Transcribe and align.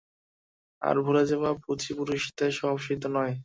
আর 0.81 0.95
ভুলে-যাওয়া 1.05 1.51
বুঝি 1.63 1.91
পুরুষদের 1.97 2.51
স্বভাবসিদ্ধ 2.57 3.03
নয়? 3.15 3.33